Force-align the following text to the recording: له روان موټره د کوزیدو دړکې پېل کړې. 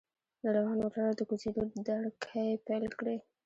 له 0.43 0.49
روان 0.57 0.77
موټره 0.83 1.11
د 1.15 1.21
کوزیدو 1.29 1.63
دړکې 1.87 2.45
پېل 2.65 2.85
کړې. 2.99 3.17